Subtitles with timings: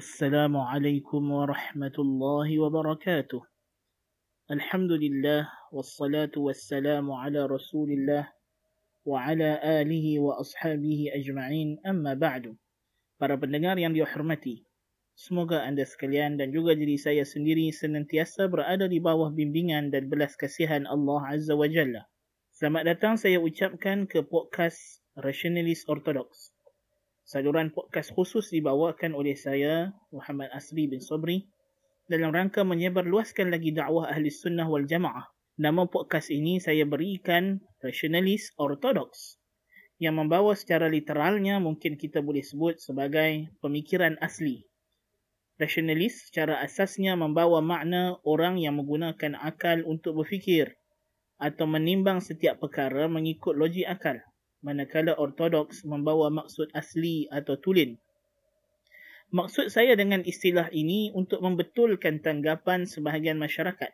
[0.00, 3.41] السلام عليكم ورحمة الله وبركاته
[4.51, 8.23] الحمد لله والصلاة والسلام على رسول الله
[9.03, 9.49] وعلى
[9.81, 12.55] آله وأصحابه أجمعين أما بعد
[13.19, 14.63] Para pendengar yang dihormati,
[15.11, 20.39] semoga anda sekalian dan juga diri saya sendiri senantiasa berada di bawah bimbingan dan belas
[20.39, 22.07] kasihan Allah Azza wa Jalla.
[22.55, 26.55] Selamat datang saya ucapkan ke podcast Rationalist Orthodox.
[27.31, 31.47] Saluran podcast khusus dibawakan oleh saya, Muhammad Asri bin Sobri,
[32.03, 35.31] dalam rangka menyebarluaskan lagi dakwah ahli sunnah wal jamaah.
[35.55, 39.39] Nama podcast ini saya berikan Rationalist Orthodox
[39.95, 44.67] yang membawa secara literalnya mungkin kita boleh sebut sebagai pemikiran asli.
[45.55, 50.75] Rationalist secara asasnya membawa makna orang yang menggunakan akal untuk berfikir
[51.39, 54.19] atau menimbang setiap perkara mengikut logik akal.
[54.61, 57.97] Manakala ortodoks membawa maksud asli atau tulen.
[59.33, 63.89] Maksud saya dengan istilah ini untuk membetulkan tanggapan sebahagian masyarakat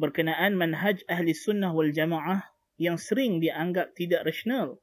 [0.00, 2.40] berkenaan manhaj ahli sunnah wal jamaah
[2.80, 4.80] yang sering dianggap tidak rasional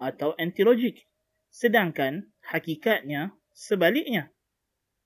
[0.00, 1.04] atau antilogik.
[1.52, 4.32] Sedangkan hakikatnya sebaliknya.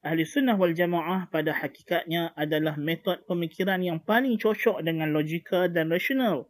[0.07, 5.91] Ahli sunnah wal jamaah pada hakikatnya adalah metod pemikiran yang paling cocok dengan logika dan
[5.91, 6.47] rasional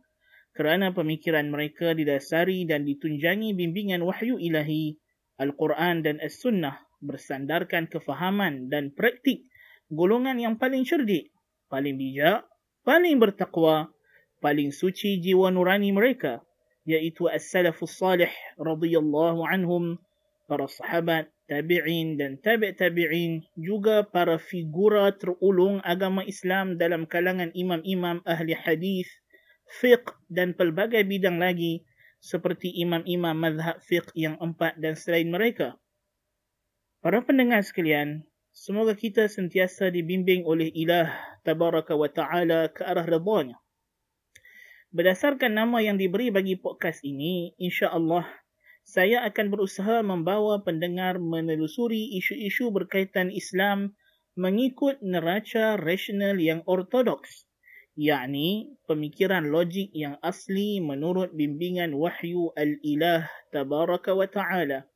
[0.57, 4.97] kerana pemikiran mereka didasari dan ditunjangi bimbingan wahyu ilahi,
[5.39, 9.47] Al-Quran dan As-Sunnah bersandarkan kefahaman dan praktik
[9.89, 11.31] golongan yang paling cerdik,
[11.71, 12.43] paling bijak,
[12.83, 13.95] paling bertakwa,
[14.43, 16.43] paling suci jiwa nurani mereka
[16.89, 20.01] iaitu as-salafus salih radhiyallahu anhum
[20.49, 28.25] para sahabat tabi'in dan tabi' tabi'in juga para figura terulung agama Islam dalam kalangan imam-imam
[28.25, 29.09] ahli hadis
[29.69, 31.85] fiqh dan pelbagai bidang lagi
[32.19, 35.79] seperti imam-imam mazhab fiqh yang empat dan selain mereka.
[36.99, 41.15] Para pendengar sekalian semoga kita sentiasa dibimbing oleh ilah
[41.47, 43.57] tabaraka wa ta'ala ke arah ridhanya
[44.89, 48.25] Berdasarkan nama yang diberi bagi podcast ini, insya-Allah
[48.89, 53.93] saya akan berusaha membawa pendengar menelusuri isu-isu berkaitan Islam
[54.33, 57.45] mengikut neraca rasional yang ortodoks,
[57.99, 64.87] yakni pemikiran logik yang asli menurut bimbingan wahyu al-ilah tabaraka wa ta'ala.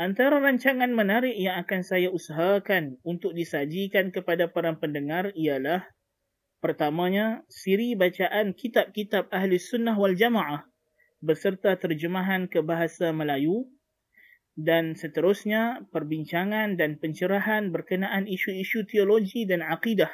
[0.00, 5.84] Antara rancangan menarik yang akan saya usahakan untuk disajikan kepada para pendengar ialah
[6.58, 10.66] Pertamanya, siri bacaan kitab-kitab Ahli Sunnah wal Jamaah
[11.22, 13.70] beserta terjemahan ke bahasa Melayu
[14.58, 20.10] dan seterusnya perbincangan dan pencerahan berkenaan isu-isu teologi dan akidah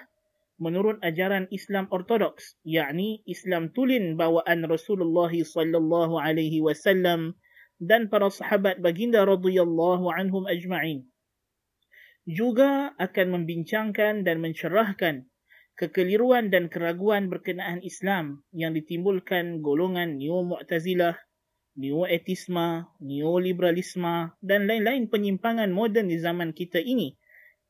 [0.65, 7.37] menurut ajaran Islam Ortodoks yakni Islam tulen bawaan Rasulullah sallallahu alaihi wasallam
[7.77, 11.05] dan para sahabat baginda radhiyallahu anhum ajma'in
[12.25, 15.29] juga akan membincangkan dan mencerahkan
[15.77, 21.19] kekeliruan dan keraguan berkenaan Islam yang ditimbulkan golongan neo-mu'tazilah,
[21.77, 27.19] neo-etisma, neoliberalisme dan lain-lain penyimpangan moden di zaman kita ini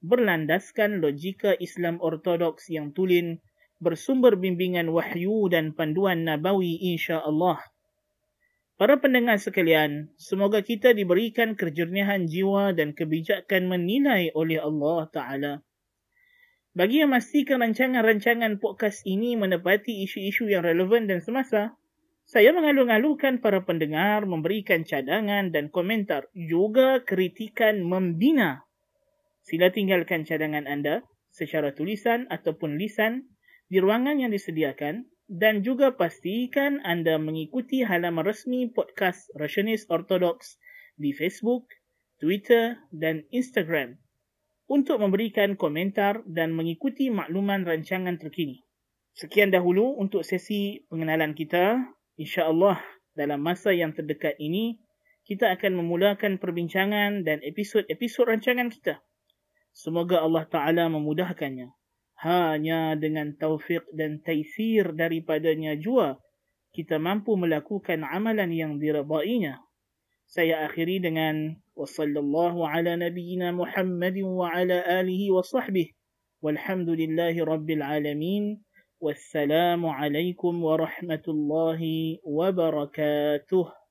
[0.04, 3.40] berlandaskan logika Islam ortodoks yang tulen
[3.80, 7.56] bersumber bimbingan wahyu dan panduan nabawi insya-Allah.
[8.74, 15.54] Para pendengar sekalian, semoga kita diberikan kejernihan jiwa dan kebijakan menilai oleh Allah Ta'ala.
[16.74, 21.78] Bagi yang memastikan rancangan-rancangan podcast ini menepati isu-isu yang relevan dan semasa,
[22.26, 28.66] saya mengalu-alukan para pendengar memberikan cadangan dan komentar juga kritikan membina.
[29.44, 33.28] Sila tinggalkan cadangan anda secara tulisan ataupun lisan
[33.68, 40.56] di ruangan yang disediakan dan juga pastikan anda mengikuti halaman resmi podcast Rationist Orthodox
[40.96, 41.68] di Facebook,
[42.16, 44.00] Twitter dan Instagram
[44.64, 48.64] untuk memberikan komentar dan mengikuti makluman rancangan terkini.
[49.12, 51.84] Sekian dahulu untuk sesi pengenalan kita.
[52.16, 52.80] InsyaAllah
[53.12, 54.80] dalam masa yang terdekat ini,
[55.28, 59.04] kita akan memulakan perbincangan dan episod-episod rancangan kita.
[59.74, 61.74] Semoga Allah Ta'ala memudahkannya.
[62.22, 66.22] Hanya dengan taufik dan taisir daripadanya jua,
[66.70, 69.58] kita mampu melakukan amalan yang diredainya.
[70.30, 75.90] Saya akhiri dengan wa sallallahu ala nabiyina Muhammadin wa ala alihi wa sahbihi
[76.38, 78.62] walhamdulillahi rabbil alamin.
[79.02, 83.74] Wassalamu alaikum warahmatullahi wabarakatuh.